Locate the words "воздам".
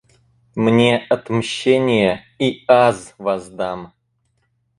3.19-3.93